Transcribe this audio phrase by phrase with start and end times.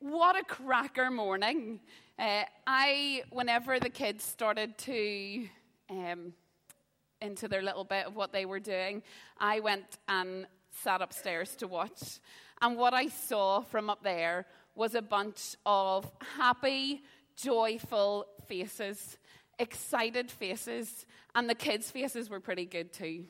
[0.00, 1.78] what a cracker morning.
[2.18, 5.46] Uh, I, whenever the kids started to,
[5.90, 6.32] um,
[7.20, 9.02] into their little bit of what they were doing,
[9.38, 10.46] I went and
[10.82, 12.18] sat upstairs to watch.
[12.62, 17.02] And what I saw from up there was a bunch of happy,
[17.36, 19.18] joyful faces,
[19.58, 21.04] excited faces,
[21.34, 23.26] and the kids' faces were pretty good too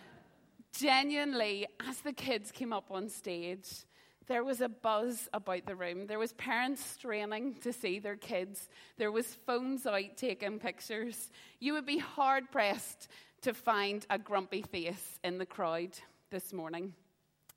[0.78, 3.84] genuinely, as the kids came up on stage,
[4.26, 6.06] there was a buzz about the room.
[6.06, 8.68] There was parents straining to see their kids.
[8.96, 11.30] There was phones out taking pictures.
[11.58, 13.08] You would be hard pressed
[13.42, 15.90] to find a grumpy face in the crowd
[16.30, 16.94] this morning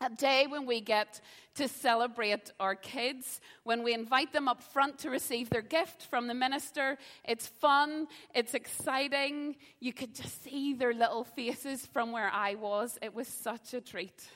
[0.03, 1.21] a day when we get
[1.55, 6.27] to celebrate our kids, when we invite them up front to receive their gift from
[6.27, 6.97] the minister.
[7.23, 9.55] It's fun, it's exciting.
[9.79, 12.97] You could just see their little faces from where I was.
[13.01, 14.27] It was such a treat.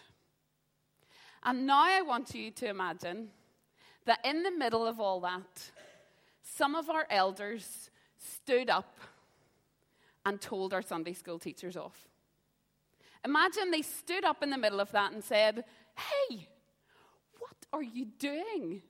[1.43, 3.29] And now I want you to imagine
[4.05, 5.71] that in the middle of all that,
[6.41, 8.99] some of our elders stood up
[10.25, 12.07] and told our Sunday school teachers off.
[13.23, 15.63] Imagine they stood up in the middle of that and said,
[15.95, 16.47] Hey,
[17.39, 18.81] what are you doing?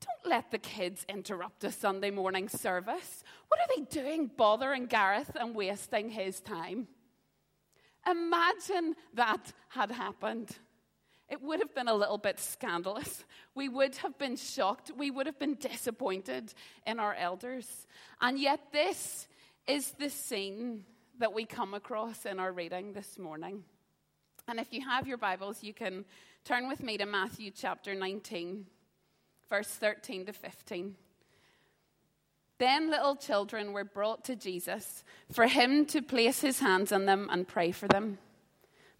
[0.00, 3.22] Don't let the kids interrupt a Sunday morning service.
[3.48, 6.88] What are they doing bothering Gareth and wasting his time?
[8.08, 10.56] Imagine that had happened.
[11.28, 13.24] It would have been a little bit scandalous.
[13.54, 14.92] We would have been shocked.
[14.96, 16.54] We would have been disappointed
[16.86, 17.86] in our elders.
[18.20, 19.26] And yet, this
[19.66, 20.84] is the scene
[21.18, 23.64] that we come across in our reading this morning.
[24.46, 26.04] And if you have your Bibles, you can
[26.44, 28.66] turn with me to Matthew chapter 19,
[29.50, 30.94] verse 13 to 15.
[32.58, 35.02] Then little children were brought to Jesus
[35.32, 38.18] for him to place his hands on them and pray for them.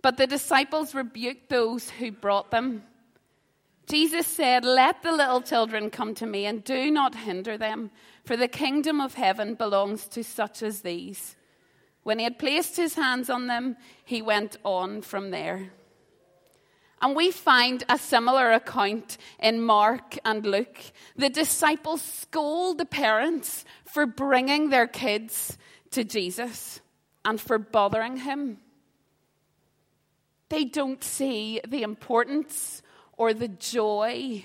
[0.03, 2.85] But the disciples rebuked those who brought them.
[3.87, 7.91] Jesus said, Let the little children come to me and do not hinder them,
[8.25, 11.37] for the kingdom of heaven belongs to such as these.
[12.03, 15.73] When he had placed his hands on them, he went on from there.
[17.03, 20.79] And we find a similar account in Mark and Luke.
[21.17, 25.59] The disciples scold the parents for bringing their kids
[25.91, 26.81] to Jesus
[27.25, 28.59] and for bothering him.
[30.49, 32.83] They don't see the importance
[33.17, 34.45] or the joy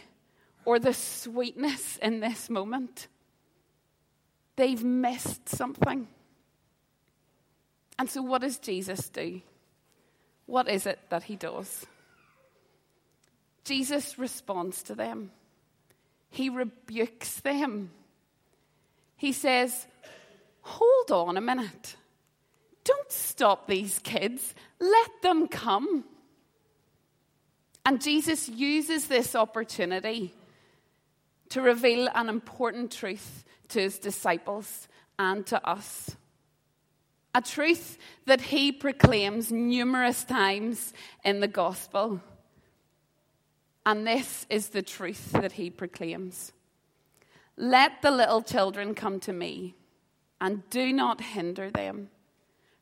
[0.66, 3.08] or the sweetness in this moment.
[4.56, 6.08] They've missed something.
[7.98, 9.42] And so, what does Jesus do?
[10.46, 11.86] What is it that he does?
[13.64, 15.32] Jesus responds to them,
[16.30, 17.92] he rebukes them.
[19.18, 19.86] He says,
[20.62, 21.96] Hold on a minute.
[23.12, 24.54] Stop these kids.
[24.80, 26.06] Let them come.
[27.86, 30.34] And Jesus uses this opportunity
[31.50, 36.16] to reveal an important truth to his disciples and to us
[37.34, 40.94] a truth that he proclaims numerous times
[41.24, 42.22] in the gospel.
[43.86, 46.52] And this is the truth that he proclaims
[47.58, 49.76] Let the little children come to me,
[50.40, 52.10] and do not hinder them,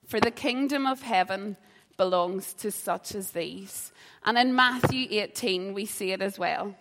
[0.10, 1.56] for the kingdom of heaven
[1.96, 3.92] belongs to such as these.
[4.26, 6.74] And in Matthew 18, we see it as well.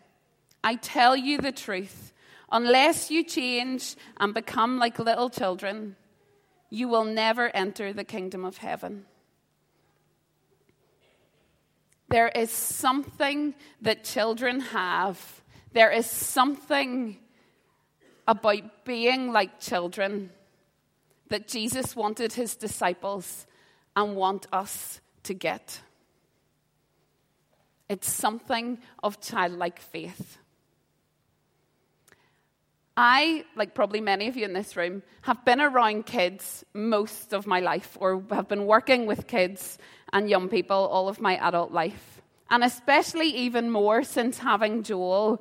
[0.65, 2.15] I tell you the truth,
[2.51, 5.97] unless you change and become like little children,
[6.71, 9.05] you will never enter the kingdom of heaven.
[12.09, 15.43] There is something that children have.
[15.75, 17.19] There is something
[18.27, 20.31] about being like children
[21.29, 23.47] that Jesus wanted his disciples
[23.95, 25.81] and want us to get.
[27.89, 30.39] It's something of childlike faith.
[32.97, 37.47] I, like probably many of you in this room, have been around kids most of
[37.47, 39.79] my life or have been working with kids
[40.13, 42.21] and young people all of my adult life.
[42.51, 45.41] And especially even more since having Joel,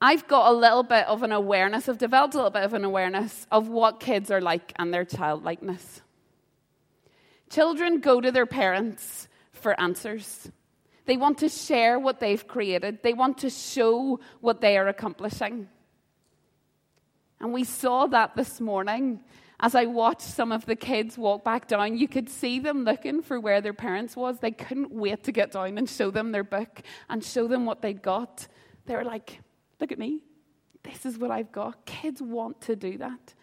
[0.00, 2.84] I've got a little bit of an awareness, I've developed a little bit of an
[2.84, 6.00] awareness of what kids are like and their childlikeness.
[7.50, 10.50] Children go to their parents for answers.
[11.04, 15.68] They want to share what they've created, they want to show what they are accomplishing.
[17.40, 19.20] And we saw that this morning
[19.60, 21.98] as I watched some of the kids walk back down.
[21.98, 24.38] You could see them looking for where their parents was.
[24.38, 27.82] They couldn't wait to get down and show them their book and show them what
[27.82, 28.48] they'd got.
[28.86, 29.40] They were like,
[29.80, 30.22] "Look at me.
[30.82, 33.34] This is what I've got." Kids want to do that.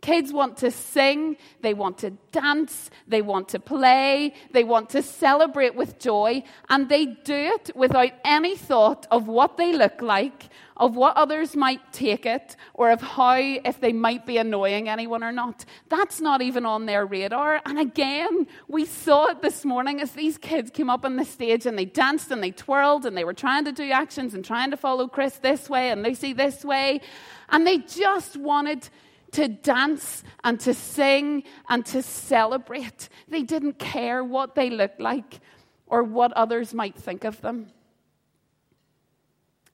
[0.00, 5.02] Kids want to sing, they want to dance, they want to play, they want to
[5.02, 10.48] celebrate with joy, and they do it without any thought of what they look like,
[10.78, 15.22] of what others might take it, or of how, if they might be annoying anyone
[15.22, 15.66] or not.
[15.90, 17.60] That's not even on their radar.
[17.66, 21.66] And again, we saw it this morning as these kids came up on the stage
[21.66, 24.70] and they danced and they twirled and they were trying to do actions and trying
[24.70, 27.02] to follow Chris this way and Lucy this way.
[27.50, 28.88] And they just wanted
[29.32, 33.08] to dance and to sing and to celebrate.
[33.28, 35.40] They didn't care what they looked like
[35.86, 37.68] or what others might think of them.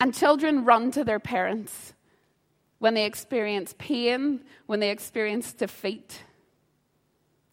[0.01, 1.95] And children run to their parents
[2.79, 6.23] when they experience pain, when they experience defeat.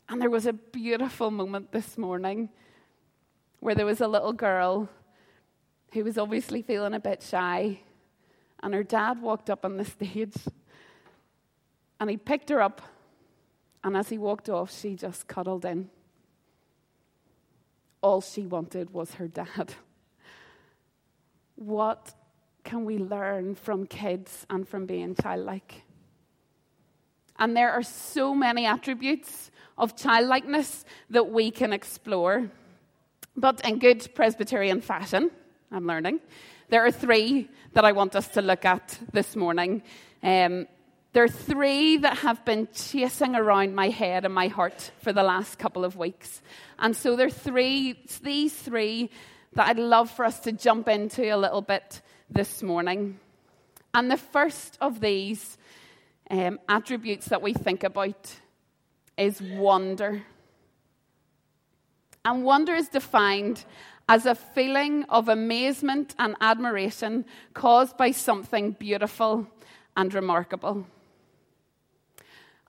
[0.09, 2.50] And there was a beautiful moment this morning
[3.61, 4.89] where there was a little girl
[5.94, 7.79] who was obviously feeling a bit shy,
[8.61, 10.35] and her dad walked up on the stage
[12.03, 12.81] and he picked her up,
[13.81, 15.89] and as he walked off, she just cuddled in.
[18.01, 19.73] All she wanted was her dad.
[21.55, 22.13] What
[22.65, 25.83] can we learn from kids and from being childlike?
[27.39, 32.51] And there are so many attributes of childlikeness that we can explore.
[33.38, 35.31] But in good Presbyterian fashion,
[35.71, 36.19] I'm learning,
[36.67, 39.83] there are three that I want us to look at this morning.
[40.21, 40.67] Um,
[41.13, 45.21] there are three that have been chasing around my head and my heart for the
[45.21, 46.42] last couple of weeks.
[46.80, 49.12] And so there are three, these three
[49.54, 52.01] that I'd love for us to jump into a little bit
[52.31, 53.19] this morning.
[53.94, 55.60] And the first of these
[56.31, 58.36] um, attributes that we think about
[59.15, 60.24] is wonder.
[62.25, 63.63] And wonder is defined
[64.10, 69.48] as a feeling of amazement and admiration caused by something beautiful
[69.95, 70.88] and remarkable.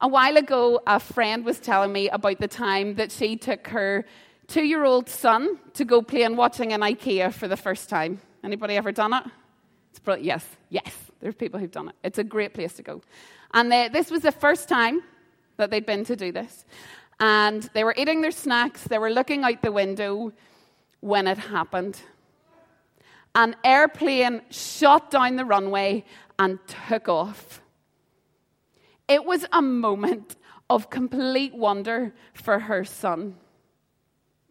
[0.00, 4.04] A while ago, a friend was telling me about the time that she took her
[4.48, 8.20] two year old son to go play and watching an IKEA for the first time.
[8.42, 9.24] Anybody ever done it?
[9.90, 10.22] It's.
[10.22, 11.94] Yes, yes, there's people who've done it.
[12.02, 13.00] It's a great place to go.
[13.52, 15.02] And they, this was the first time
[15.56, 16.64] that they'd been to do this.
[17.20, 20.32] And they were eating their snacks, they were looking out the window
[21.00, 22.00] when it happened.
[23.34, 26.04] An airplane shot down the runway
[26.38, 26.58] and
[26.88, 27.60] took off.
[29.08, 30.36] It was a moment
[30.70, 33.36] of complete wonder for her son,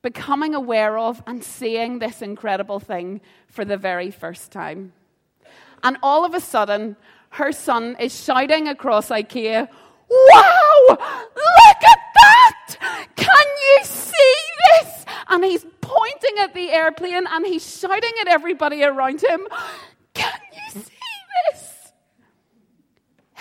[0.02, 4.94] becoming aware of and seeing this incredible thing for the very first time.
[5.84, 6.96] And all of a sudden,
[7.32, 9.68] her son is shouting across IKEA,
[10.10, 10.86] Wow!
[10.90, 12.76] Look at that!
[13.16, 14.36] Can you see
[14.66, 15.06] this?
[15.30, 19.48] And he's pointing at the airplane and he's shouting at everybody around him,
[20.14, 20.92] Can you see
[21.52, 21.73] this?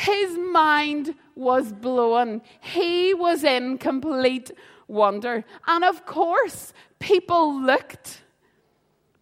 [0.02, 2.42] His mind was blown.
[2.60, 4.50] He was in complete
[4.88, 5.44] wonder.
[5.68, 8.22] And of course, people looked.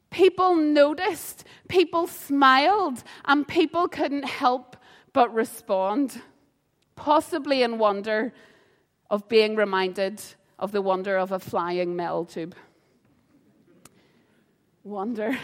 [0.09, 1.45] People noticed.
[1.69, 3.05] People smiled.
[3.27, 4.75] And people couldn't help
[5.13, 6.23] but respond,
[6.97, 8.33] possibly in wonder
[9.11, 10.23] of being reminded
[10.59, 12.55] of the wonder of a flying metal tube.
[14.83, 15.39] Wonder.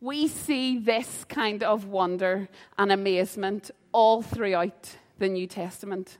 [0.00, 6.18] We see this kind of wonder and amazement all throughout the New Testament.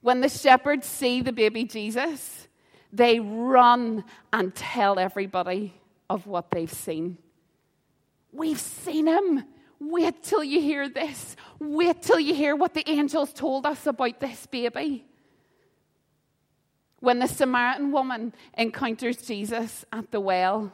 [0.00, 2.48] When the shepherds see the baby Jesus,
[2.92, 5.74] they run and tell everybody
[6.08, 7.18] of what they've seen.
[8.32, 9.44] We've seen him.
[9.80, 11.36] Wait till you hear this.
[11.58, 15.04] Wait till you hear what the angels told us about this baby.
[17.00, 20.72] When the Samaritan woman encounters Jesus at the well,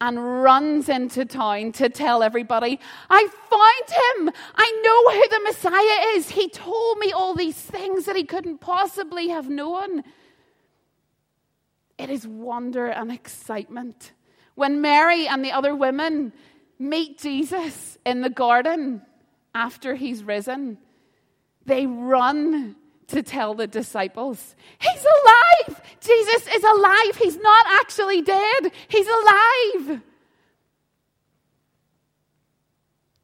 [0.00, 4.34] and runs into town to tell everybody, I found him.
[4.54, 6.30] I know who the Messiah is.
[6.30, 10.02] He told me all these things that he couldn't possibly have known.
[11.98, 14.12] It is wonder and excitement.
[14.54, 16.32] When Mary and the other women
[16.78, 19.02] meet Jesus in the garden
[19.54, 20.78] after he's risen,
[21.64, 22.76] they run
[23.08, 25.80] to tell the disciples, He's alive!
[26.00, 27.16] Jesus is alive!
[27.16, 28.72] He's not actually dead!
[28.88, 30.02] He's alive!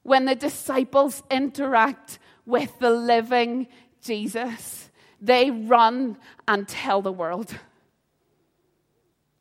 [0.02, 3.68] When the disciples interact with the living
[4.02, 6.16] Jesus, they run
[6.48, 7.56] and tell the world,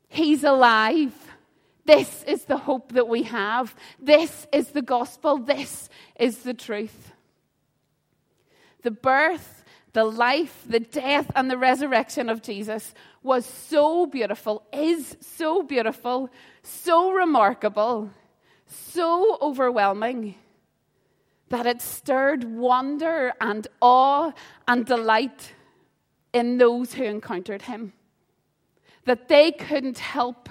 [0.08, 1.12] He's alive.
[1.84, 3.74] This is the hope that we have.
[3.98, 5.38] This is the gospel.
[5.38, 5.88] This
[6.20, 7.12] is the truth.
[8.82, 9.61] The birth
[9.92, 16.30] the life, the death, and the resurrection of Jesus was so beautiful, is so beautiful,
[16.62, 18.10] so remarkable,
[18.66, 20.36] so overwhelming
[21.50, 24.32] that it stirred wonder and awe
[24.66, 25.52] and delight
[26.32, 27.92] in those who encountered him.
[29.04, 30.48] That they couldn't help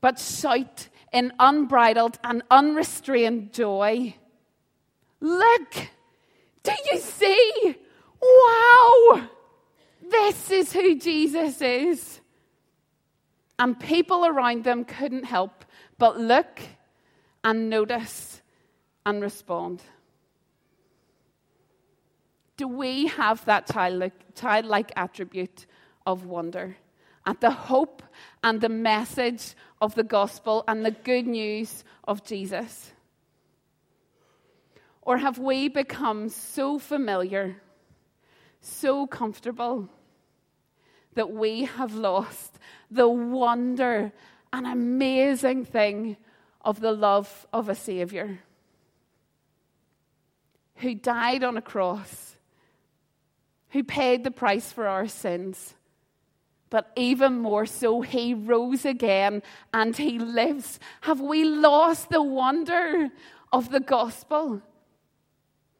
[0.00, 4.16] but shout in unbridled and unrestrained joy
[5.20, 5.74] Look,
[6.66, 7.76] do you see?
[8.20, 9.28] Wow!
[10.02, 12.20] This is who Jesus is.
[13.58, 15.64] And people around them couldn't help
[15.98, 16.60] but look
[17.42, 18.42] and notice
[19.06, 19.82] and respond.
[22.56, 25.66] Do we have that childlike, childlike attribute
[26.06, 26.76] of wonder
[27.26, 28.02] at the hope
[28.42, 32.92] and the message of the gospel and the good news of Jesus?
[35.06, 37.62] Or have we become so familiar,
[38.60, 39.88] so comfortable,
[41.14, 42.58] that we have lost
[42.90, 44.12] the wonder
[44.52, 46.16] and amazing thing
[46.60, 48.40] of the love of a Savior
[50.78, 52.36] who died on a cross,
[53.70, 55.76] who paid the price for our sins.
[56.68, 60.80] But even more so, he rose again and he lives.
[61.02, 63.08] Have we lost the wonder
[63.52, 64.62] of the gospel?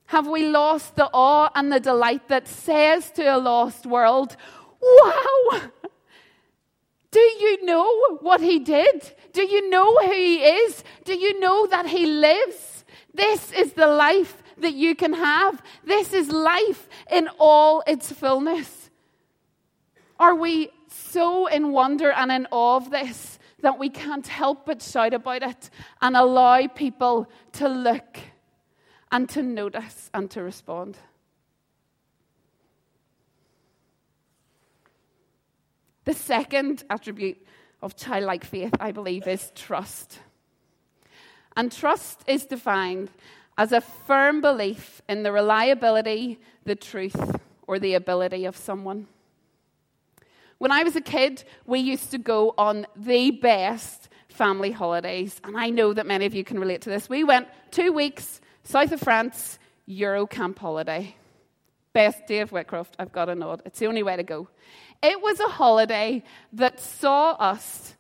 [0.06, 4.36] Have we lost the awe and the delight that says to a lost world,
[4.80, 5.70] Wow!
[7.10, 9.10] Do you know what he did?
[9.32, 10.84] Do you know who he is?
[11.04, 12.84] Do you know that he lives?
[13.14, 15.62] This is the life that you can have.
[15.84, 18.90] This is life in all its fullness.
[20.18, 24.82] Are we so in wonder and in awe of this that we can't help but
[24.82, 25.70] shout about it
[26.00, 28.18] and allow people to look
[29.10, 30.96] and to notice and to respond?
[36.04, 37.44] The second attribute
[37.82, 40.20] of childlike faith, I believe, is trust.
[41.56, 43.10] And trust is defined
[43.58, 47.36] as a firm belief in the reliability, the truth,
[47.66, 49.08] or the ability of someone.
[50.58, 55.56] When I was a kid, we used to go on the best family holidays, and
[55.56, 57.08] I know that many of you can relate to this.
[57.08, 61.14] We went two weeks south of France, Eurocamp holiday.
[61.92, 63.62] Best day of Whitcroft, I've got a nod.
[63.64, 64.48] It's the only way to go.
[65.02, 67.94] It was a holiday that saw us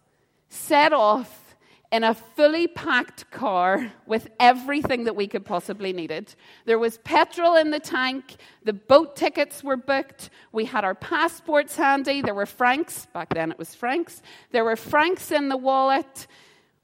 [0.48, 1.56] set off
[1.92, 6.34] in a fully packed car with everything that we could possibly needed.
[6.64, 11.76] There was petrol in the tank, the boat tickets were booked, we had our passports
[11.76, 14.20] handy, there were francs, back then it was francs,
[14.50, 16.26] there were francs in the wallet.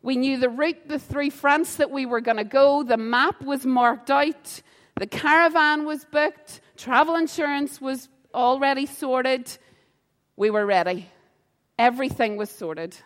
[0.03, 3.41] We knew the route the three fronts that we were going to go, the map
[3.43, 4.63] was marked out,
[4.99, 9.57] the caravan was booked, travel insurance was already sorted.
[10.37, 11.09] We were ready.
[11.79, 12.97] Everything was sorted.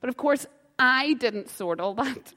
[0.00, 0.46] But of course,
[0.78, 2.34] I didn't sort all that.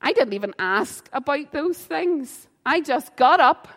[0.00, 2.48] I didn't even ask about those things.
[2.64, 3.68] I just got up,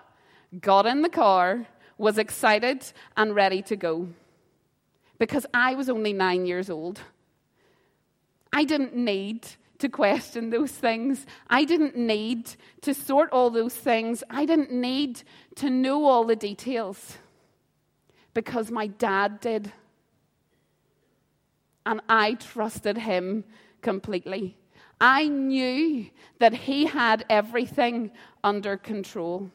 [0.59, 1.65] got in the car,
[1.97, 2.83] was excited,
[3.15, 4.07] and ready to go.
[5.17, 7.01] Because I was only nine years old.
[8.53, 9.47] I didn't need
[9.79, 11.25] to question those things.
[11.49, 14.23] I didn't need to sort all those things.
[14.29, 15.23] I didn't need
[15.55, 17.17] to know all the details
[18.33, 19.71] because my dad did.
[21.85, 23.43] And I trusted him
[23.81, 24.55] completely.
[24.99, 26.05] I knew
[26.37, 28.11] that he had everything
[28.43, 29.49] under control.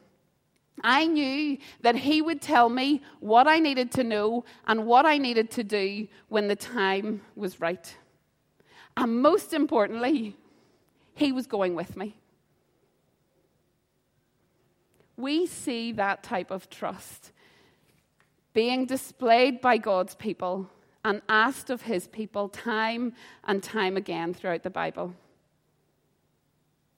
[0.83, 5.19] I knew that he would tell me what I needed to know and what I
[5.19, 7.97] needed to do when the time was right.
[8.97, 10.37] And most importantly,
[11.15, 12.17] he was going with me.
[15.17, 17.33] We see that type of trust
[18.53, 20.71] being displayed by God's people
[21.05, 23.13] and asked of his people time
[23.45, 25.15] and time again throughout the Bible.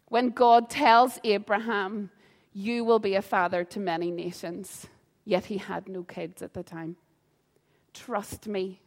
[0.07, 2.11] When God tells Abraham,
[2.53, 4.87] You will be a father to many nations,
[5.25, 6.97] yet he had no kids at the time.
[7.93, 8.81] Trust me,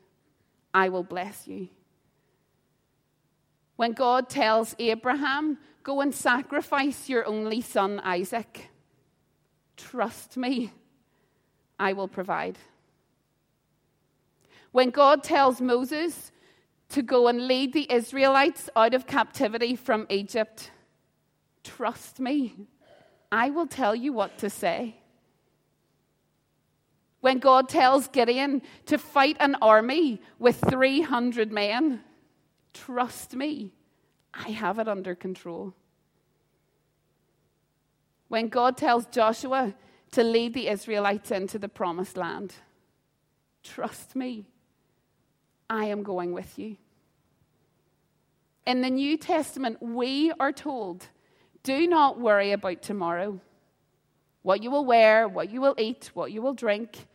[0.74, 1.70] I will bless you.
[3.76, 8.70] When God tells Abraham, Go and sacrifice your only son Isaac,
[9.78, 10.72] trust me,
[11.80, 12.60] I will provide.
[14.72, 16.32] When God tells Moses
[16.90, 20.72] to go and lead the Israelites out of captivity from Egypt,
[21.64, 22.68] trust me,
[23.32, 24.98] I will tell you what to say.
[27.22, 32.02] When God tells Gideon to fight an army with 300 men,
[32.74, 33.74] trust me,
[34.34, 35.74] I have it under control.
[38.28, 39.74] When God tells Joshua
[40.12, 42.54] to lead the Israelites into the promised land.
[43.64, 44.46] Trust me,
[45.70, 46.78] I am going with you.
[48.66, 51.08] In the New Testament, we are told
[51.64, 53.40] Do not worry about tomorrow,
[54.42, 57.08] what you will wear, what you will eat, what you will drink.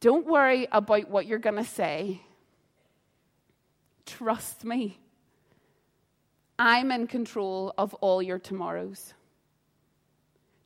[0.00, 2.20] Don't worry about what you're going to say.
[4.06, 4.98] Trust me.
[6.58, 9.14] I'm in control of all your tomorrows.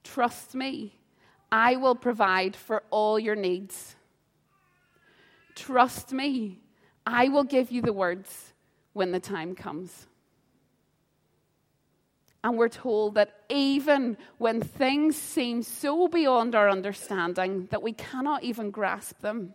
[0.04, 0.94] Trust me.
[1.50, 3.96] I will provide for all your needs.
[5.54, 6.60] Trust me.
[7.06, 8.52] I will give you the words
[8.92, 10.06] when the time comes.
[12.42, 18.44] And we're told that even when things seem so beyond our understanding that we cannot
[18.44, 19.54] even grasp them,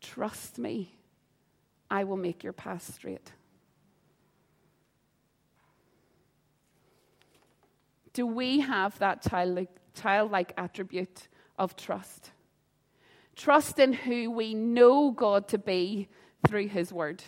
[0.00, 0.95] trust me,
[1.90, 3.32] I will make your path straight.
[8.12, 11.28] Do we have that childlike, childlike attribute
[11.58, 12.30] of trust?
[13.34, 16.08] Trust in who we know God to be
[16.46, 17.22] through His Word.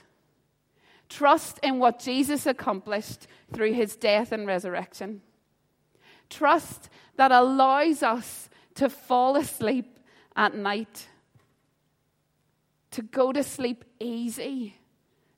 [1.09, 5.23] Trust in what Jesus accomplished through his death and resurrection.
[6.29, 9.99] Trust that allows us to fall asleep
[10.37, 11.09] at night,
[12.91, 14.77] to go to sleep easy,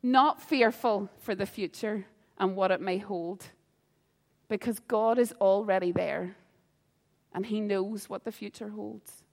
[0.03, 2.07] not fearful for the future
[2.39, 3.47] and what it may hold,
[4.49, 6.37] because God is already there
[7.33, 9.25] and he knows what the future holds.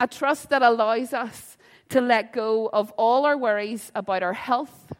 [0.00, 1.56] A trust that allows us
[1.88, 4.92] to let go of all our worries about our health,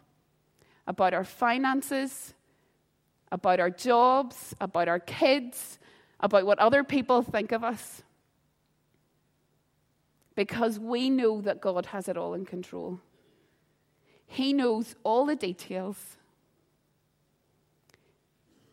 [0.86, 2.34] about our finances,
[3.30, 5.78] about our jobs, about our kids,
[6.18, 8.02] about what other people think of us.
[10.38, 13.00] Because we know that God has it all in control.
[14.24, 16.16] He knows all the details.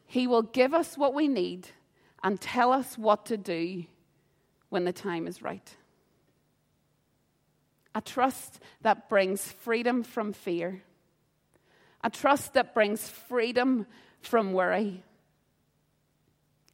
[0.05, 1.69] He will give us what we need
[2.24, 3.86] and tell us what to do
[4.69, 5.75] when the time is right
[7.95, 10.84] a trust that brings freedom from fear,
[12.03, 13.88] a trust that brings freedom
[14.22, 15.03] from worry,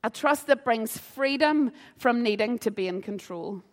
[0.03, 3.63] a trust that brings freedom from needing to be in control,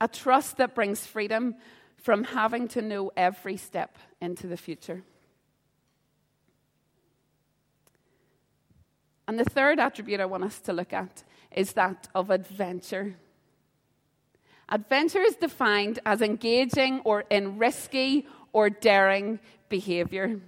[0.00, 1.54] a trust that brings freedom
[1.96, 5.02] from having to know every step into the future.
[9.28, 13.16] And the third attribute I want us to look at is that of adventure.
[14.68, 20.40] Adventure is defined as engaging or in risky or daring behaviour.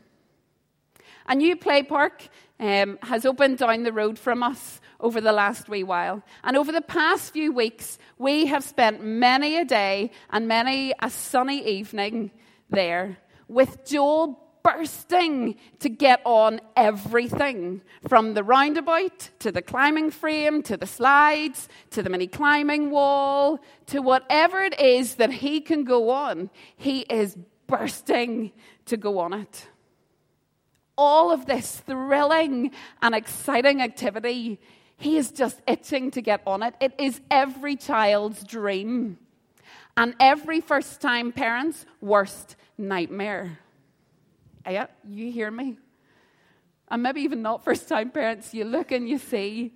[1.26, 2.28] A new play park
[2.60, 6.22] um, has opened down the road from us over the last wee while.
[6.42, 11.10] And over the past few weeks, we have spent many a day and many a
[11.10, 12.30] sunny evening
[12.70, 13.18] there
[13.48, 20.76] with Joel bursting to get on everything from the roundabout to the climbing frame to
[20.76, 26.10] the slides to the mini climbing wall to whatever it is that he can go
[26.10, 26.50] on.
[26.76, 28.52] He is bursting
[28.86, 29.68] to go on it.
[30.98, 34.60] All of this thrilling and exciting activity,
[34.98, 36.74] he is just itching to get on it.
[36.80, 39.16] It is every child's dream
[39.96, 43.58] and every first time parent's worst nightmare.
[44.68, 45.78] Yeah, you hear me?
[46.88, 49.74] And maybe even not first time parents, you look and you see.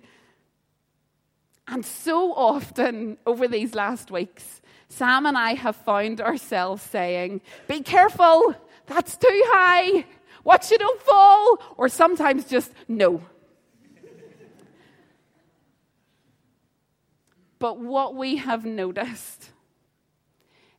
[1.67, 7.81] And so often over these last weeks, Sam and I have found ourselves saying, Be
[7.81, 8.55] careful,
[8.85, 10.05] that's too high,
[10.43, 13.21] watch you don't fall, or sometimes just no.
[17.59, 19.49] but what we have noticed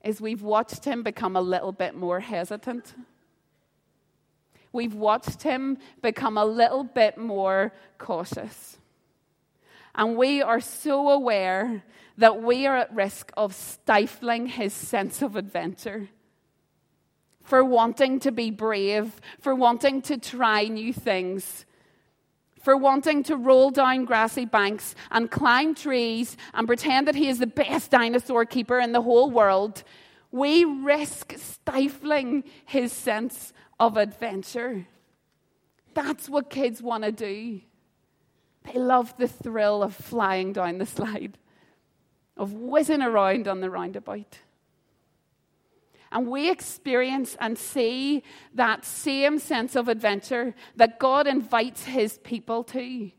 [0.05, 2.95] is we've watched him become a little bit more hesitant
[4.75, 8.77] we've watched him become a little bit more cautious.
[9.95, 11.85] And we are so aware
[12.19, 16.09] that we are at risk of stifling his sense of adventure.
[17.45, 21.67] For wanting to be brave, for wanting to try new things,
[22.65, 27.39] for wanting to roll down grassy banks and climb trees and pretend that he is
[27.39, 29.85] the best dinosaur keeper in the whole world,
[30.33, 34.87] we risk stifling his sense of adventure.
[35.93, 37.61] That's what kids want to do.
[38.65, 41.37] They love the thrill of flying down the slide,
[42.37, 44.39] of whizzing around on the roundabout.
[46.15, 48.23] And we experience and see
[48.55, 53.11] that same sense of adventure that God invites his people to.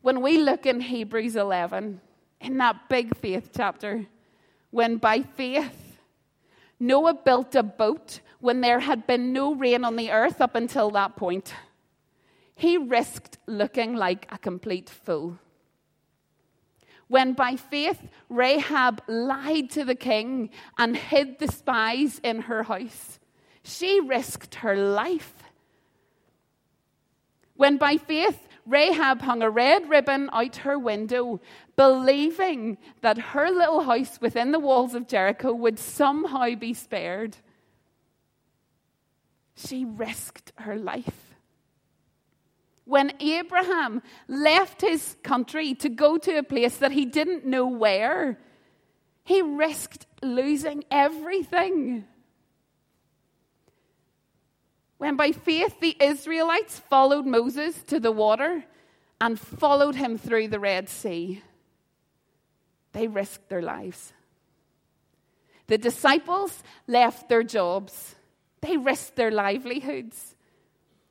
[0.00, 2.00] When we look in Hebrews 11,
[2.40, 4.06] in that big faith chapter,
[4.70, 5.90] when by faith
[6.80, 10.90] Noah built a boat when there had been no rain on the earth up until
[10.92, 11.52] that point.
[12.54, 15.38] He risked looking like a complete fool.
[17.10, 23.18] When by faith Rahab lied to the king and hid the spies in her house,
[23.64, 25.34] She risked her life.
[27.56, 31.40] When by faith Rahab hung a red ribbon out her window,
[31.74, 37.38] believing that her little house within the walls of Jericho would somehow be spared,
[39.56, 41.29] she risked her life.
[42.90, 48.36] When Abraham left his country to go to a place that he didn't know where,
[49.22, 52.04] he risked losing everything.
[54.98, 58.64] When by faith the Israelites followed Moses to the water
[59.20, 61.44] and followed him through the Red Sea,
[62.90, 64.12] they risked their lives.
[65.68, 68.16] The disciples left their jobs,
[68.62, 70.34] they risked their livelihoods.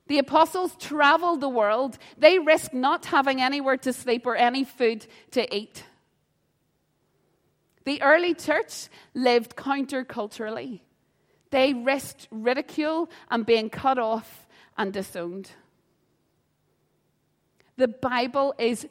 [0.10, 2.00] The apostles traveled the world.
[2.18, 5.84] They risked not having anywhere to sleep or any food to eat.
[7.86, 10.82] The early church lived counterculturally.
[11.52, 14.48] They risked ridicule and being cut off
[14.80, 15.52] and disowned.
[17.78, 18.88] The Bible is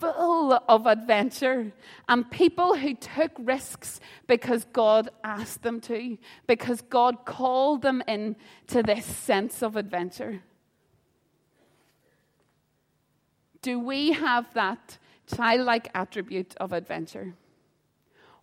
[0.00, 1.72] full of adventure
[2.08, 8.82] and people who took risks because God asked them to, because God called them into
[8.82, 10.40] this sense of adventure.
[13.62, 14.98] Do we have that
[15.34, 17.34] childlike attribute of adventure?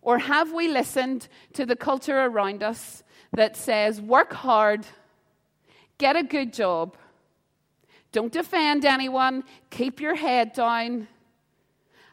[0.02, 3.02] Or have we listened to the culture around us
[3.32, 4.86] that says, work hard,
[5.98, 6.96] get a good job,
[8.12, 11.06] don't defend anyone, keep your head down?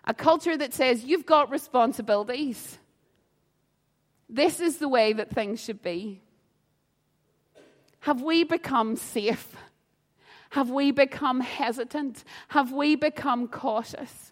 [0.03, 2.77] A culture that says, you've got responsibilities.
[4.29, 6.21] This is the way that things should be.
[8.01, 9.55] Have we become safe?
[10.51, 12.23] Have we become hesitant?
[12.49, 14.31] Have we become cautious?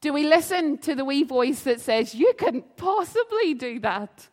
[0.00, 4.28] Do we listen to the wee voice that says, You couldn't possibly do that?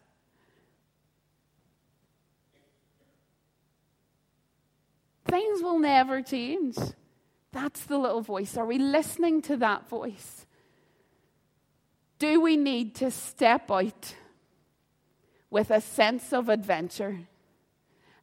[5.25, 6.75] Things will never change.
[7.51, 8.57] That's the little voice.
[8.57, 10.45] Are we listening to that voice?
[12.19, 14.15] Do we need to step out
[15.49, 17.27] with a sense of adventure?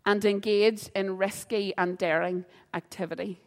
[0.05, 3.41] And engage in risky and daring activity.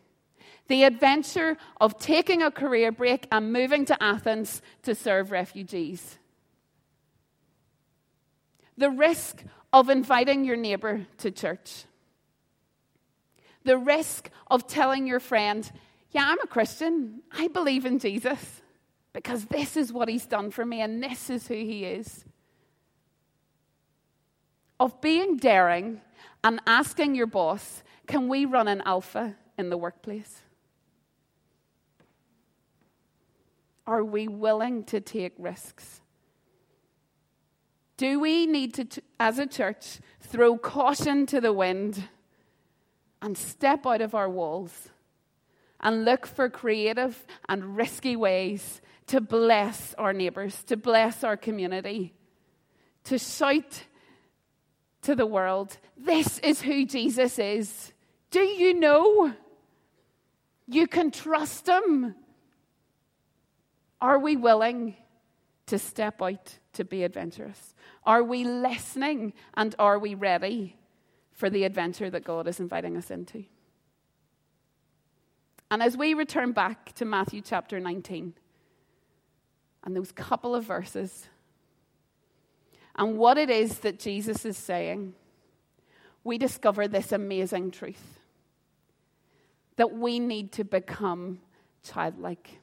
[0.68, 6.18] The adventure of taking a career break and moving to Athens to serve refugees.
[8.78, 11.86] The risk of inviting your neighbor to church.
[13.64, 15.70] The risk of telling your friend,
[16.12, 17.22] Yeah, I'm a Christian.
[17.32, 18.62] I believe in Jesus
[19.14, 22.26] because this is what he's done for me and this is who he is.
[24.80, 26.02] Of being daring
[26.46, 30.42] and asking your boss, can we run an alpha in the workplace?
[33.88, 36.02] Are we willing to take risks?
[37.98, 42.10] Do we need to, as a church, throw caution to the wind
[43.24, 44.90] and step out of our walls
[45.80, 52.14] and look for creative and risky ways to bless our neighbours, to bless our community,
[53.06, 53.86] to shout
[55.06, 55.78] to the world.
[55.98, 57.94] This is who Jesus is.
[58.32, 59.34] Do you know?
[60.68, 62.16] You can trust him.
[64.02, 64.96] Are we willing
[65.68, 67.76] to step out to be adventurous?
[68.04, 70.76] Are we listening and are we ready
[71.32, 73.46] for the adventure that God is inviting us into?
[75.70, 78.34] And as we return back to Matthew chapter 19
[79.84, 81.28] and those couple of verses,
[82.96, 85.14] and what it is that Jesus is saying,
[86.24, 88.20] we discover this amazing truth
[89.76, 91.40] that we need to become
[91.84, 92.60] childlike.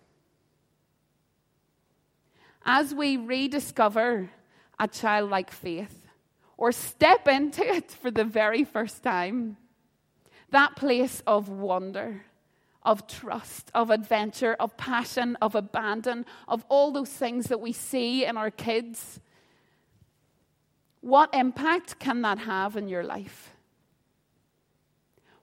[2.64, 4.30] As we rediscover
[4.78, 6.06] a childlike faith
[6.56, 9.58] or step into it for the very first time,
[10.50, 12.24] that place of wonder,
[12.82, 18.24] of trust, of adventure, of passion, of abandon, of all those things that we see
[18.24, 19.20] in our kids
[21.02, 23.54] what impact can that have in your life?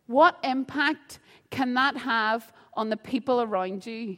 [0.07, 1.19] What impact
[1.51, 4.17] can that have on the people around you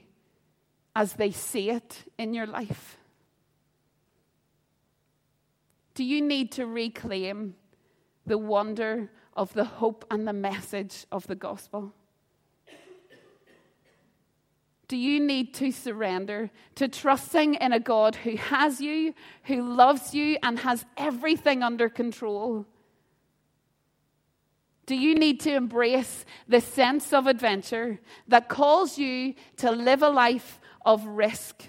[0.95, 2.97] as they see it in your life?
[5.95, 7.55] Do you need to reclaim
[8.25, 11.93] the wonder of the hope and the message of the gospel?
[14.91, 19.13] Do you need to surrender to trusting in a God who has you,
[19.45, 22.65] who loves you, and has everything under control?
[24.87, 30.09] Do you need to embrace the sense of adventure that calls you to live a
[30.09, 31.63] life of risk,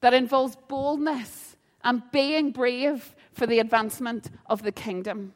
[0.00, 5.34] that involves boldness and being brave for the advancement of the kingdom?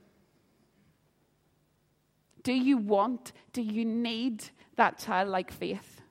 [2.44, 4.44] Do you want, do you need
[4.77, 6.02] that childlike faith?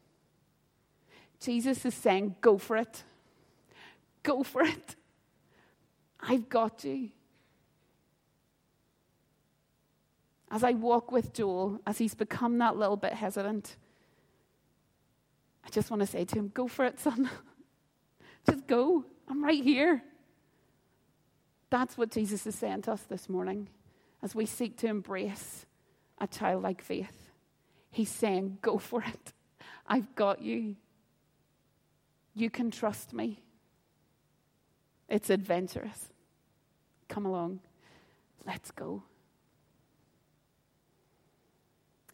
[1.42, 3.04] Jesus is saying, Go for it.
[4.24, 4.96] Go for it.
[6.20, 7.10] I've got you.
[10.52, 13.76] As I walk with Joel, as he's become that little bit hesitant,
[15.66, 17.30] I just want to say to him, Go for it, son.
[18.50, 19.04] just go.
[19.28, 20.04] I'm right here.
[21.72, 23.70] That's what Jesus is saying to us this morning
[24.22, 25.66] as we seek to embrace
[26.20, 27.32] a childlike faith.
[27.90, 29.34] He's saying, Go for it.
[29.88, 30.76] I've got you.
[32.34, 33.44] You can trust me.
[35.10, 36.10] It's adventurous.
[37.10, 37.60] Come along.
[38.46, 39.04] Let's go.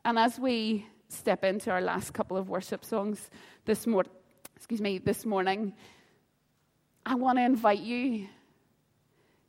[0.03, 3.29] And as we step into our last couple of worship songs
[3.65, 4.11] this morning,
[4.55, 5.73] excuse me, this morning,
[7.05, 8.27] I want to invite you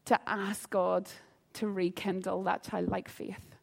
[0.04, 1.08] to ask God
[1.54, 3.56] to rekindle that childlike faith.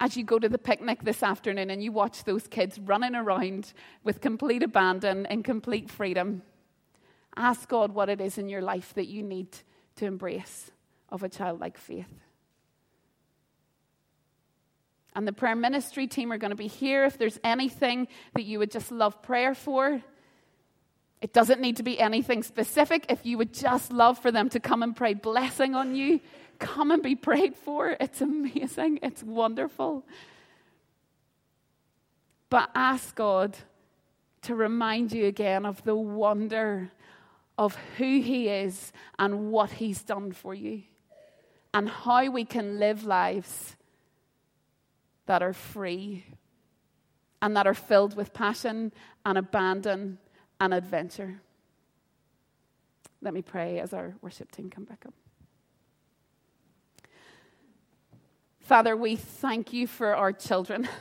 [0.00, 3.72] As you go to the picnic this afternoon and you watch those kids running around
[4.04, 6.42] with complete abandon and complete freedom,
[7.36, 9.48] ask God what it is in your life that you need
[9.96, 10.70] to embrace
[11.08, 12.12] of a childlike faith.
[15.14, 18.60] And the prayer ministry team are going to be here if there's anything that you
[18.60, 20.00] would just love prayer for.
[21.20, 23.06] It doesn't need to be anything specific.
[23.08, 26.20] If you would just love for them to come and pray blessing on you,
[26.58, 27.96] come and be prayed for.
[27.98, 30.04] It's amazing, it's wonderful.
[32.50, 33.56] But ask God
[34.42, 36.90] to remind you again of the wonder
[37.58, 40.82] of who He is and what He's done for you,
[41.74, 43.76] and how we can live lives
[45.26, 46.24] that are free
[47.42, 48.92] and that are filled with passion
[49.26, 50.18] and abandon
[50.60, 51.40] and adventure.
[53.20, 55.14] Let me pray as our worship team come back up.
[58.60, 60.88] Father, we thank you for our children.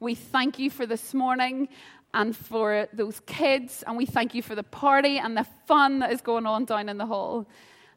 [0.00, 1.66] We thank you for this morning
[2.14, 6.12] and for those kids, and we thank you for the party and the fun that
[6.12, 7.48] is going on down in the hall.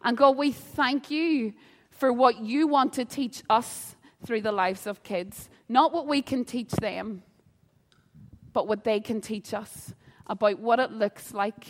[0.04, 1.54] And God, we thank you
[1.92, 3.96] for what you want to teach us
[4.26, 5.48] through the lives of kids.
[5.70, 7.22] Not what we can teach them,
[8.52, 9.94] but what they can teach us
[10.28, 11.66] about what it looks like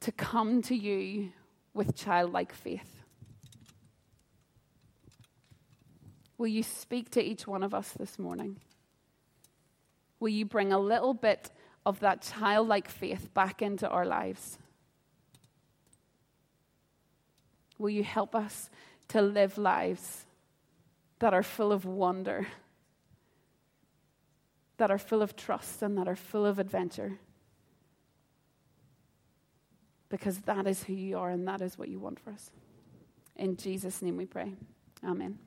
[0.00, 1.32] to come to you
[1.74, 3.02] with childlike faith.
[6.38, 8.56] Will you speak to each one of us this morning?
[10.20, 11.50] Will you bring a little bit
[11.84, 14.58] of that childlike faith back into our lives?
[17.78, 18.70] Will you help us
[19.08, 20.24] to live lives
[21.18, 22.46] that are full of wonder,
[24.78, 27.18] that are full of trust, and that are full of adventure?
[30.08, 32.50] Because that is who you are and that is what you want for us.
[33.36, 34.52] In Jesus' name we pray.
[35.04, 35.38] Amen.